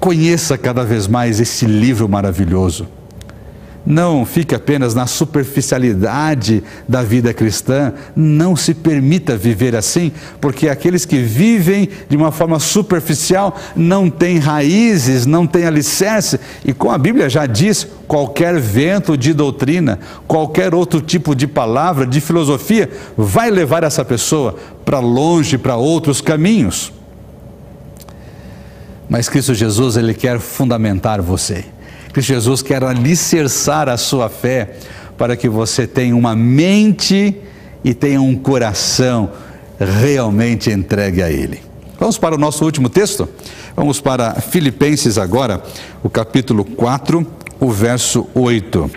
[0.00, 2.88] Conheça cada vez mais esse livro maravilhoso.
[3.90, 11.06] Não fique apenas na superficialidade da vida cristã, não se permita viver assim, porque aqueles
[11.06, 16.98] que vivem de uma forma superficial não têm raízes, não têm alicerce, e como a
[16.98, 23.50] Bíblia já diz, qualquer vento de doutrina, qualquer outro tipo de palavra, de filosofia, vai
[23.50, 26.92] levar essa pessoa para longe, para outros caminhos.
[29.08, 31.77] Mas Cristo Jesus, Ele quer fundamentar você.
[32.12, 34.76] Cristo Jesus quer alicerçar a sua fé
[35.16, 37.36] para que você tenha uma mente
[37.84, 39.30] e tenha um coração
[39.78, 41.60] realmente entregue a Ele.
[41.98, 43.28] Vamos para o nosso último texto?
[43.74, 45.62] Vamos para Filipenses agora,
[46.02, 47.26] o capítulo 4,
[47.60, 48.90] o verso 8.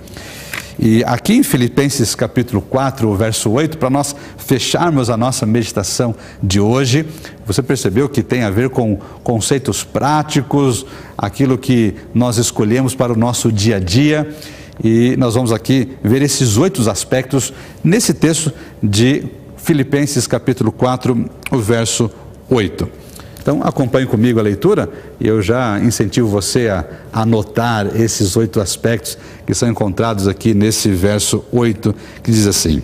[0.84, 6.60] E aqui em Filipenses capítulo 4, verso 8, para nós fecharmos a nossa meditação de
[6.60, 7.06] hoje,
[7.46, 10.84] você percebeu que tem a ver com conceitos práticos,
[11.16, 14.36] aquilo que nós escolhemos para o nosso dia a dia.
[14.84, 19.26] E nós vamos aqui ver esses oito aspectos nesse texto de
[19.58, 22.10] Filipenses capítulo 4, o verso
[22.50, 23.11] 8.
[23.42, 24.88] Então acompanhe comigo a leitura
[25.20, 30.90] e eu já incentivo você a anotar esses oito aspectos que são encontrados aqui nesse
[30.90, 32.84] verso 8, que diz assim: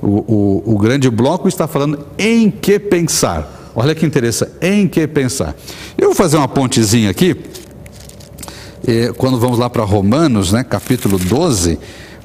[0.00, 3.72] o, o, o grande bloco está falando em que pensar.
[3.74, 5.54] Olha que interessante, em que pensar.
[5.96, 7.36] Eu vou fazer uma pontezinha aqui,
[8.86, 11.78] eh, quando vamos lá para Romanos, né, capítulo 12,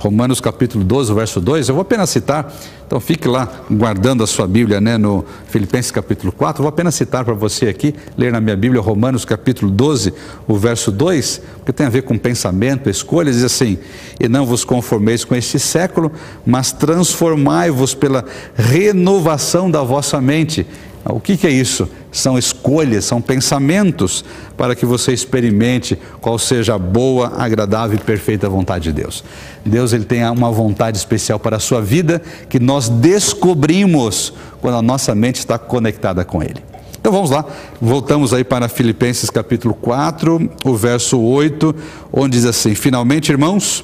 [0.03, 2.53] Romanos capítulo 12, verso 2, eu vou apenas citar,
[2.85, 6.93] então fique lá guardando a sua Bíblia né, no Filipenses capítulo 4, eu vou apenas
[6.93, 10.13] citar para você aqui, ler na minha Bíblia Romanos capítulo 12,
[10.45, 13.77] o verso 2, porque tem a ver com pensamento, escolhas, diz assim,
[14.19, 16.11] e não vos conformeis com este século,
[16.45, 18.25] mas transformai-vos pela
[18.57, 20.67] renovação da vossa mente,
[21.05, 21.89] o que, que, é isso?
[22.11, 24.23] São escolhas, são pensamentos
[24.55, 29.23] para que você experimente qual seja a boa, agradável e perfeita vontade de Deus.
[29.65, 34.81] Deus ele tem uma vontade especial para a sua vida que nós descobrimos quando a
[34.81, 36.63] nossa mente está conectada com Ele.
[36.97, 37.45] Então vamos lá,
[37.81, 41.75] voltamos aí para Filipenses capítulo 4, o verso 8,
[42.13, 43.83] onde diz assim: Finalmente, irmãos,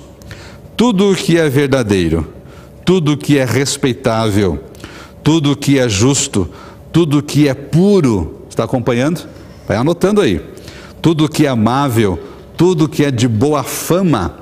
[0.78, 2.26] tudo o que é verdadeiro,
[2.86, 4.64] tudo o que é respeitável,
[5.22, 6.50] tudo o que é justo,
[6.92, 9.28] tudo que é puro, está acompanhando?
[9.68, 10.42] Vai anotando aí.
[11.02, 12.20] Tudo que é amável,
[12.58, 14.40] tudo que é de boa fama,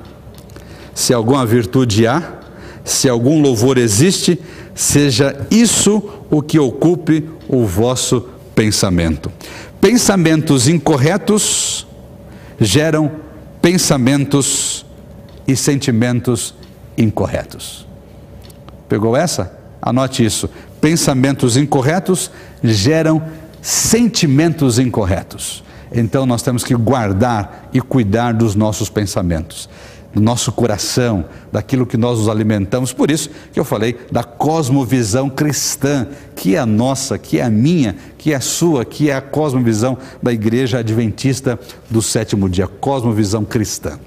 [0.94, 2.40] se alguma virtude há,
[2.84, 4.40] se algum louvor existe,
[4.74, 9.32] seja isso o que ocupe o vosso pensamento.
[9.80, 11.86] Pensamentos incorretos
[12.60, 13.12] geram
[13.62, 14.86] pensamentos
[15.48, 16.56] e sentimentos
[16.98, 17.86] incorretos.
[18.90, 19.56] Pegou essa?
[19.82, 20.50] Anote isso
[20.82, 22.32] pensamentos incorretos
[22.64, 23.22] geram
[23.62, 25.64] sentimentos incorretos.
[25.92, 29.70] Então nós temos que guardar e cuidar dos nossos pensamentos,
[30.14, 32.92] do nosso coração, daquilo que nós nos alimentamos.
[32.92, 37.50] Por isso que eu falei da cosmovisão cristã, que é a nossa, que é a
[37.50, 41.60] minha, que é a sua, que é a cosmovisão da Igreja Adventista
[41.90, 44.00] do sétimo dia, cosmovisão cristã.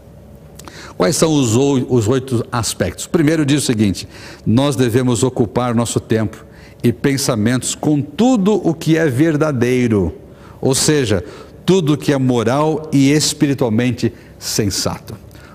[0.96, 3.06] Quais são os, os oito aspectos?
[3.06, 4.06] Primeiro diz o seguinte:
[4.44, 6.44] nós devemos ocupar nosso tempo
[6.82, 10.14] e pensamentos com tudo o que é verdadeiro,
[10.60, 11.24] ou seja,
[11.64, 15.14] tudo o que é moral e espiritualmente sensato.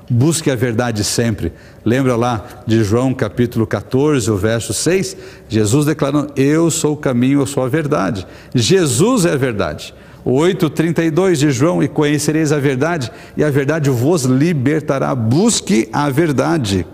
[0.10, 1.52] Busque a verdade sempre.
[1.84, 5.18] Lembra lá de João capítulo 14, o verso 6?
[5.50, 8.26] Jesus declarando: Eu sou o caminho, eu sou a verdade.
[8.54, 9.96] Jesus é a verdade.
[10.24, 15.16] O 8,32 de João: E conhecereis a verdade, e a verdade vos libertará.
[15.16, 16.86] Busque a verdade.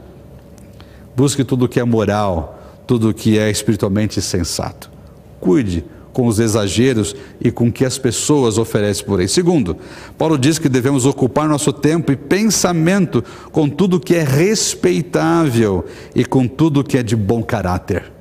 [1.13, 2.61] Busque tudo o que é moral,
[2.91, 4.91] tudo que é espiritualmente sensato.
[5.39, 9.30] Cuide com os exageros e com o que as pessoas oferecem por aí.
[9.30, 9.77] Segundo,
[10.17, 16.25] Paulo diz que devemos ocupar nosso tempo e pensamento com tudo que é respeitável e
[16.25, 18.12] com tudo que é de bom caráter.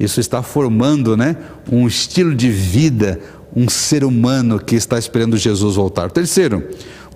[0.00, 1.36] Isso está formando, né,
[1.70, 3.20] um estilo de vida,
[3.54, 6.10] um ser humano que está esperando Jesus voltar.
[6.10, 6.66] Terceiro,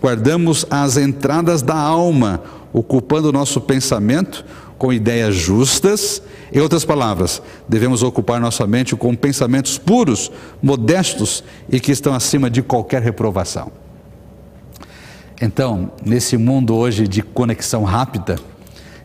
[0.02, 2.42] guardamos as entradas da alma,
[2.74, 4.44] ocupando o nosso pensamento
[4.78, 6.22] com ideias justas.
[6.52, 10.30] Em outras palavras, devemos ocupar nossa mente com pensamentos puros,
[10.62, 13.70] modestos e que estão acima de qualquer reprovação.
[15.40, 18.36] Então, nesse mundo hoje de conexão rápida,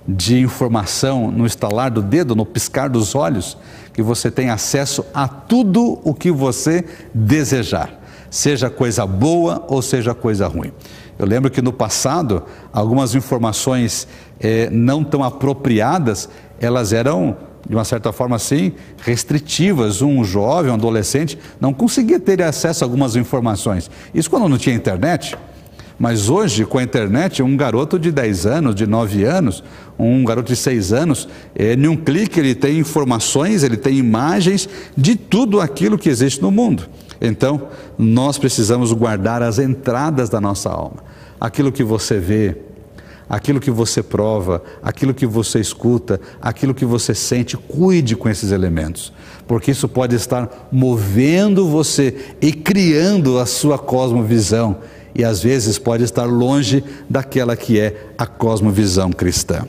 [0.07, 3.57] de informação no estalar do dedo, no piscar dos olhos,
[3.93, 10.13] que você tem acesso a tudo o que você desejar, seja coisa boa ou seja
[10.13, 10.71] coisa ruim.
[11.17, 14.07] Eu lembro que no passado, algumas informações
[14.39, 16.27] eh, não tão apropriadas,
[16.59, 17.37] elas eram,
[17.67, 20.01] de uma certa forma assim, restritivas.
[20.01, 23.89] Um jovem, um adolescente, não conseguia ter acesso a algumas informações.
[24.13, 25.37] Isso quando não tinha internet.
[25.99, 29.63] Mas hoje, com a internet, um garoto de 10 anos, de 9 anos,
[29.97, 34.67] um garoto de 6 anos, é, em um clique ele tem informações, ele tem imagens
[34.97, 36.89] de tudo aquilo que existe no mundo.
[37.23, 40.97] Então, nós precisamos guardar as entradas da nossa alma.
[41.39, 42.57] Aquilo que você vê,
[43.29, 48.51] aquilo que você prova, aquilo que você escuta, aquilo que você sente, cuide com esses
[48.51, 49.13] elementos,
[49.47, 54.79] porque isso pode estar movendo você e criando a sua cosmovisão
[55.15, 59.65] e às vezes pode estar longe daquela que é a cosmovisão cristã.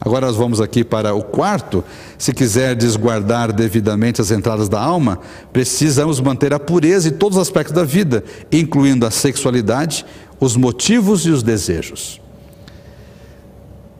[0.00, 1.84] Agora nós vamos aqui para o quarto.
[2.16, 5.18] Se quiser desguardar devidamente as entradas da alma,
[5.52, 10.06] precisamos manter a pureza em todos os aspectos da vida, incluindo a sexualidade,
[10.40, 12.20] os motivos e os desejos.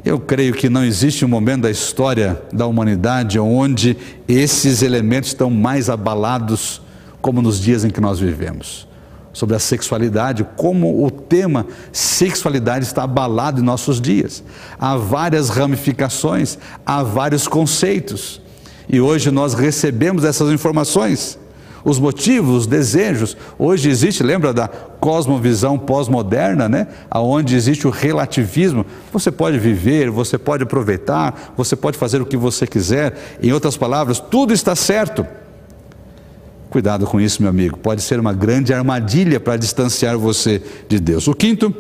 [0.04, 3.96] Eu creio que não existe um momento da história da humanidade onde
[4.28, 6.80] esses elementos estão mais abalados
[7.20, 8.87] como nos dias em que nós vivemos
[9.32, 14.42] sobre a sexualidade, como o tema sexualidade está abalado em nossos dias.
[14.78, 18.40] Há várias ramificações, há vários conceitos.
[18.88, 21.38] E hoje nós recebemos essas informações,
[21.84, 23.36] os motivos, os desejos.
[23.58, 26.88] Hoje existe, lembra da cosmovisão pós-moderna, né?
[27.14, 28.84] Onde existe o relativismo.
[29.12, 33.38] Você pode viver, você pode aproveitar, você pode fazer o que você quiser.
[33.42, 35.26] Em outras palavras, tudo está certo.
[36.70, 37.78] Cuidado com isso, meu amigo.
[37.78, 41.26] Pode ser uma grande armadilha para distanciar você de Deus.
[41.26, 41.74] O quinto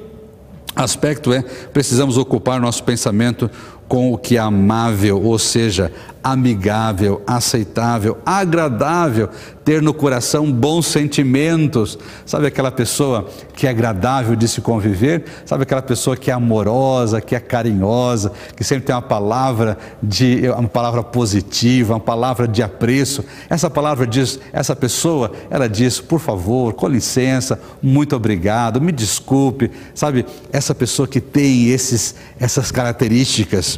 [0.74, 3.50] aspecto é: precisamos ocupar nosso pensamento
[3.88, 5.90] com o que é amável, ou seja,
[6.22, 9.30] amigável, aceitável, agradável,
[9.64, 11.98] ter no coração bons sentimentos.
[12.26, 15.24] Sabe aquela pessoa que é agradável de se conviver?
[15.46, 20.48] Sabe aquela pessoa que é amorosa, que é carinhosa, que sempre tem uma palavra de
[20.50, 23.24] uma palavra positiva, uma palavra de apreço.
[23.48, 29.70] Essa palavra diz, essa pessoa, ela diz, por favor, com licença, muito obrigado, me desculpe.
[29.94, 33.77] Sabe, essa pessoa que tem esses essas características,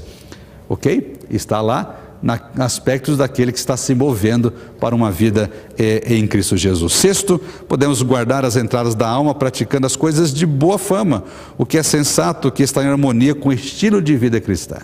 [0.71, 1.14] ok?
[1.29, 6.57] Está lá na aspectos daquele que está se movendo para uma vida é, em Cristo
[6.57, 6.93] Jesus.
[6.93, 11.25] Sexto, podemos guardar as entradas da alma praticando as coisas de boa fama,
[11.59, 14.77] o que é sensato, o que está em harmonia com o estilo de vida cristã.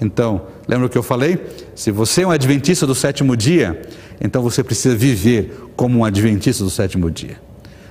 [0.00, 1.44] Então, lembra o que eu falei?
[1.74, 3.82] Se você é um adventista do sétimo dia,
[4.20, 7.36] então você precisa viver como um adventista do sétimo dia.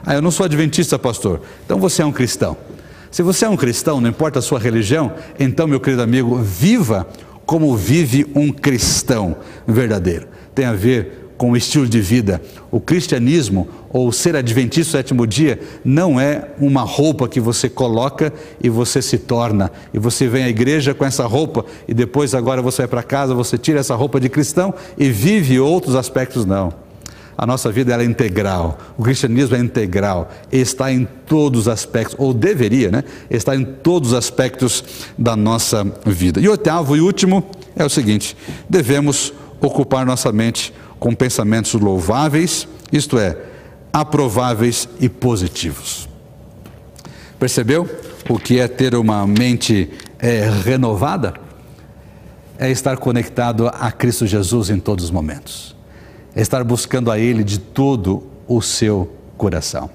[0.05, 1.41] Ah, eu não sou adventista, pastor.
[1.65, 2.55] Então você é um cristão.
[3.11, 7.07] Se você é um cristão, não importa a sua religião, então, meu querido amigo, viva
[7.45, 10.27] como vive um cristão verdadeiro.
[10.53, 12.41] Tem a ver com o estilo de vida.
[12.69, 18.31] O cristianismo, ou ser adventista do sétimo dia, não é uma roupa que você coloca
[18.61, 19.71] e você se torna.
[19.93, 23.33] E você vem à igreja com essa roupa e depois, agora você vai para casa,
[23.33, 26.88] você tira essa roupa de cristão e vive outros aspectos, não.
[27.39, 28.77] A nossa vida é integral.
[28.97, 30.29] O cristianismo é integral.
[30.51, 33.05] Está em todos os aspectos, ou deveria, né?
[33.29, 34.83] Está em todos os aspectos
[35.17, 36.41] da nossa vida.
[36.41, 38.35] E oitavo e último é o seguinte:
[38.69, 39.31] devemos
[39.61, 43.37] ocupar nossa mente com pensamentos louváveis, isto é,
[43.93, 46.09] aprováveis e positivos.
[47.39, 47.89] Percebeu
[48.27, 51.35] o que é ter uma mente é, renovada?
[52.57, 55.78] É estar conectado a Cristo Jesus em todos os momentos
[56.39, 59.89] é estar buscando a Ele de todo o seu coração.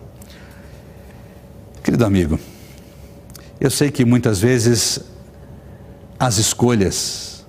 [1.83, 2.39] Querido amigo,
[3.59, 5.01] eu sei que muitas vezes
[6.21, 7.47] as escolhas,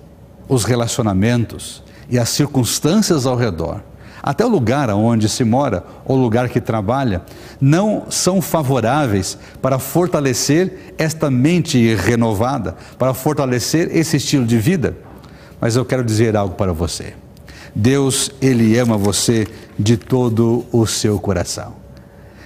[0.48, 3.82] os relacionamentos e as circunstâncias ao redor,
[4.22, 7.20] até o lugar onde se mora ou o lugar que trabalha,
[7.60, 14.96] não são favoráveis para fortalecer esta mente renovada, para fortalecer esse estilo de vida.
[15.60, 17.25] Mas eu quero dizer algo para você.
[17.78, 19.46] Deus, Ele ama você
[19.78, 21.74] de todo o seu coração.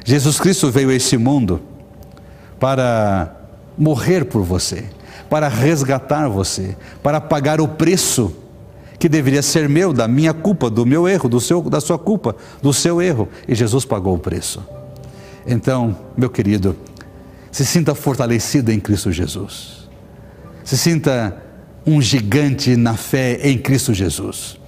[0.05, 1.61] Jesus Cristo veio a esse mundo
[2.59, 3.37] para
[3.79, 4.87] morrer por você,
[5.31, 8.35] para resgatar você, para pagar o preço
[8.99, 12.35] que deveria ser meu, da minha culpa, do meu erro, do seu, da sua culpa,
[12.61, 13.29] do seu erro.
[13.47, 14.61] E Jesus pagou o preço.
[15.47, 16.77] Então, meu querido,
[17.53, 19.89] se sinta fortalecido em Cristo Jesus.
[20.65, 21.41] Se sinta
[21.87, 24.60] um gigante na fé em Cristo Jesus.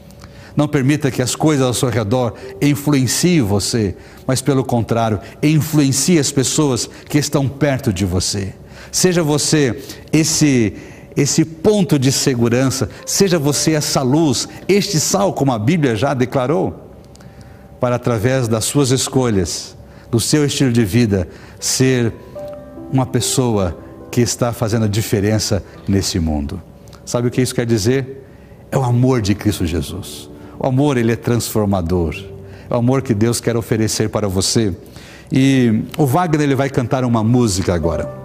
[0.57, 3.95] Não permita que as coisas ao seu redor influenciem você,
[4.27, 8.55] mas pelo contrário, influencie as pessoas que estão perto de você.
[8.91, 9.83] Seja você
[10.13, 10.75] esse
[11.15, 16.91] esse ponto de segurança, seja você essa luz, este sal, como a Bíblia já declarou,
[17.79, 19.77] para através das suas escolhas,
[20.11, 21.29] do seu estilo de vida,
[21.61, 22.13] ser
[22.91, 23.79] uma pessoa
[24.11, 26.63] que está fazendo a diferença nesse mundo.
[27.05, 28.27] Sabe o que isso quer dizer?
[28.71, 30.31] É o amor de Cristo Jesus.
[30.63, 32.15] O amor, ele é transformador.
[32.71, 34.75] É o amor que Deus quer oferecer para você.
[35.31, 38.23] E o Wagner ele vai cantar uma música agora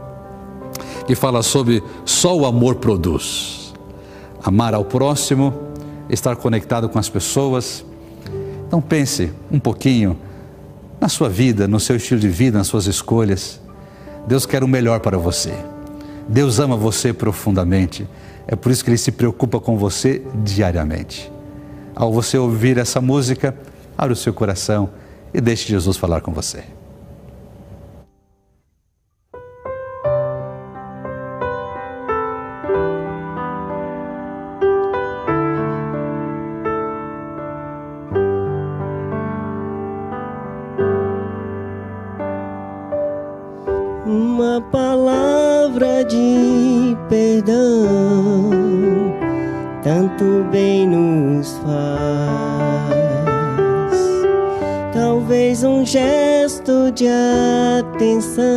[1.07, 3.73] que fala sobre só o amor produz.
[4.43, 5.53] Amar ao próximo,
[6.09, 7.83] estar conectado com as pessoas.
[8.67, 10.17] Então pense um pouquinho
[10.99, 13.61] na sua vida, no seu estilo de vida, nas suas escolhas.
[14.27, 15.53] Deus quer o melhor para você.
[16.27, 18.05] Deus ama você profundamente.
[18.45, 21.31] É por isso que Ele se preocupa com você diariamente.
[21.99, 23.55] Ao você ouvir essa música,
[23.97, 24.87] abra o seu coração
[25.33, 26.63] e deixe Jesus falar com você.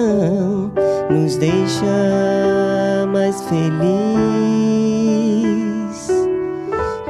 [0.00, 0.72] Atenção
[1.10, 1.86] nos deixa
[3.12, 3.60] mais feliz.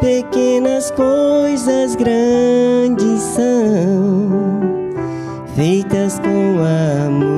[0.01, 4.61] Pequenas coisas grandes são
[5.55, 6.59] feitas com
[7.09, 7.37] amor,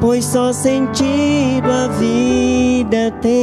[0.00, 3.37] pois só sentido a vida tem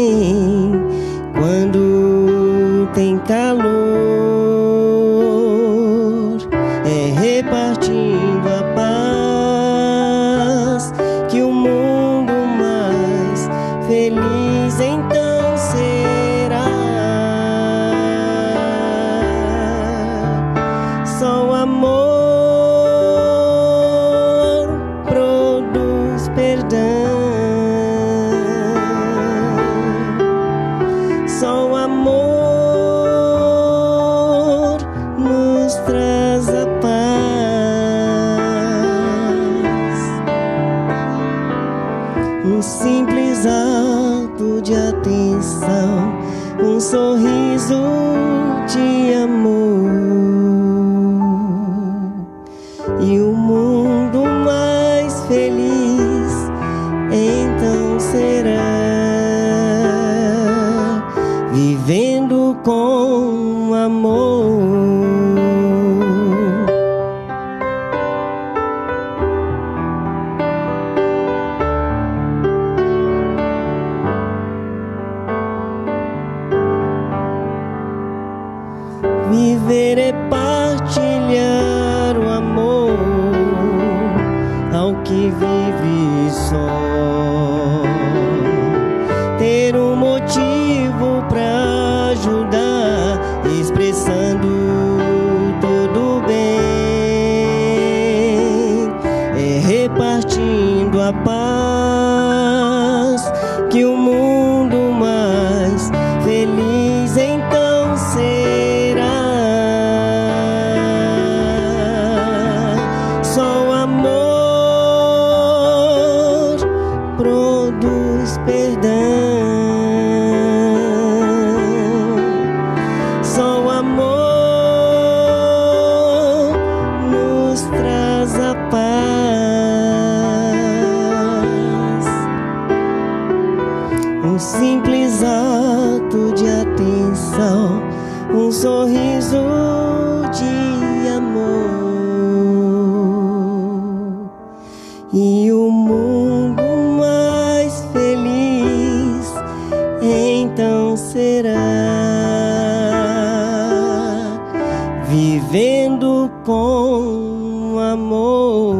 [155.15, 158.75] vivendo com amor.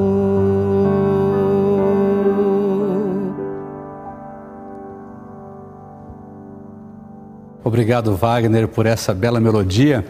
[7.64, 10.06] Obrigado, Wagner, por essa bela melodia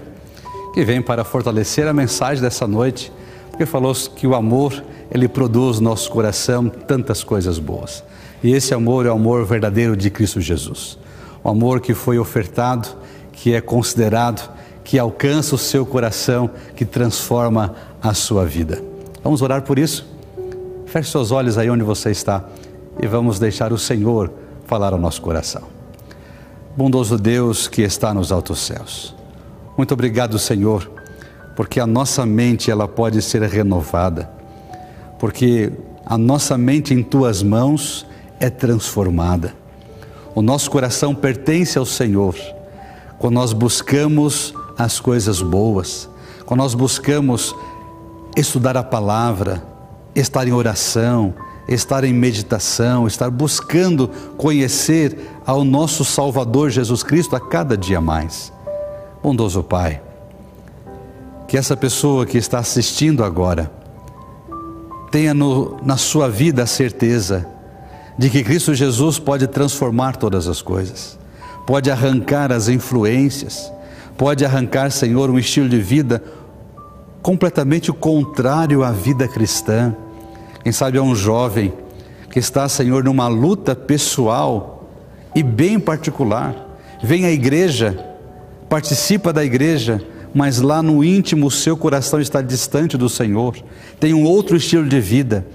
[0.73, 3.11] que vem para fortalecer a mensagem dessa noite,
[3.51, 8.03] porque falou que o amor, ele produz no nosso coração tantas coisas boas.
[8.43, 10.97] E esse amor é o amor verdadeiro de Cristo Jesus.
[11.43, 12.89] O amor que foi ofertado,
[13.31, 14.54] que é considerado,
[14.85, 18.81] que alcança o seu coração, que transforma a sua vida.
[19.23, 20.07] Vamos orar por isso?
[20.85, 22.45] Feche seus olhos aí onde você está
[23.01, 24.31] e vamos deixar o Senhor
[24.67, 25.63] falar ao nosso coração.
[26.77, 29.15] Bondoso Deus que está nos altos céus.
[29.75, 30.89] Muito obrigado, Senhor,
[31.55, 34.29] porque a nossa mente ela pode ser renovada.
[35.17, 35.71] Porque
[36.05, 38.05] a nossa mente em tuas mãos
[38.39, 39.55] é transformada.
[40.35, 42.35] O nosso coração pertence ao Senhor.
[43.17, 46.09] Quando nós buscamos as coisas boas,
[46.45, 47.55] quando nós buscamos
[48.35, 49.63] estudar a palavra,
[50.13, 51.33] estar em oração,
[51.67, 58.51] estar em meditação, estar buscando conhecer ao nosso Salvador Jesus Cristo a cada dia mais.
[59.23, 60.01] Bondoso Pai,
[61.47, 63.71] que essa pessoa que está assistindo agora
[65.11, 67.47] tenha no, na sua vida a certeza
[68.17, 71.17] de que Cristo Jesus pode transformar todas as coisas,
[71.65, 73.71] pode arrancar as influências,
[74.17, 76.23] pode arrancar, Senhor, um estilo de vida
[77.21, 79.95] completamente contrário à vida cristã.
[80.63, 81.73] Quem sabe é um jovem
[82.29, 84.89] que está, Senhor, numa luta pessoal
[85.33, 86.55] e bem particular.
[87.03, 87.97] Vem à igreja,
[88.69, 90.01] participa da igreja,
[90.33, 93.55] mas lá no íntimo o seu coração está distante do Senhor,
[93.99, 95.45] tem um outro estilo de vida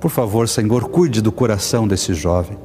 [0.00, 2.56] por favor, Senhor, cuide do coração desse jovem,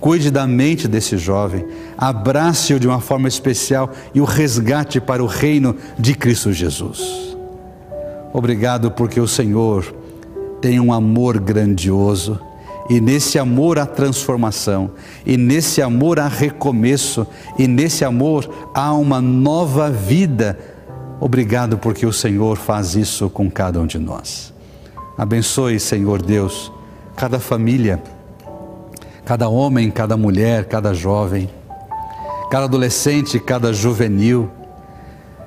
[0.00, 1.64] cuide da mente desse jovem,
[1.96, 7.36] abrace-o de uma forma especial e o resgate para o reino de Cristo Jesus.
[8.32, 9.94] Obrigado porque o Senhor
[10.60, 12.38] tem um amor grandioso
[12.88, 14.90] e nesse amor há transformação,
[15.26, 17.26] e nesse amor há recomeço,
[17.58, 20.58] e nesse amor há uma nova vida.
[21.20, 24.54] Obrigado porque o Senhor faz isso com cada um de nós.
[25.18, 26.72] Abençoe, Senhor Deus,
[27.14, 28.02] cada família,
[29.28, 31.50] cada homem, cada mulher, cada jovem,
[32.50, 34.50] cada adolescente, cada juvenil,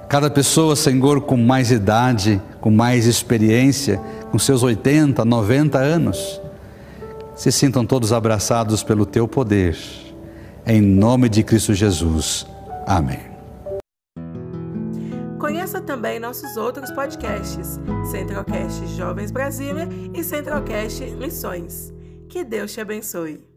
[0.07, 6.39] cada pessoa, Senhor, com mais idade, com mais experiência, com seus 80, 90 anos,
[7.35, 9.75] se sintam todos abraçados pelo teu poder.
[10.63, 12.45] Em nome de Cristo Jesus.
[12.85, 13.31] Amém.
[15.39, 17.79] Conheça também nossos outros podcasts,
[18.11, 21.91] Centralcast Jovens Brasília e Centralcast Missões.
[22.29, 23.50] Que Deus te abençoe.